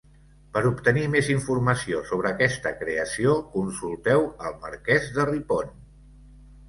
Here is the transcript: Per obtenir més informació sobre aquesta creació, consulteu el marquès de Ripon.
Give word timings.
Per 0.53 0.61
obtenir 0.69 1.03
més 1.15 1.27
informació 1.33 1.99
sobre 2.11 2.31
aquesta 2.31 2.73
creació, 2.79 3.35
consulteu 3.59 4.27
el 4.49 4.57
marquès 4.65 5.07
de 5.19 5.27
Ripon. 5.33 5.71